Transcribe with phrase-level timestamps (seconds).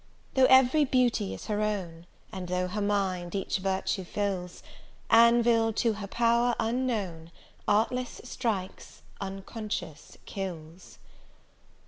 [0.33, 4.63] Though ev'ry beauty is her own, And though her mind each virtue fills,
[5.11, 7.29] Anville, to her power unknown,
[7.67, 10.97] Artless strikes, unconscious kills.